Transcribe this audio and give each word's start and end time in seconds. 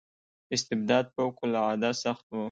استبداد 0.53 1.05
فوق 1.15 1.37
العاده 1.47 1.89
سخت 2.03 2.25
و. 2.31 2.35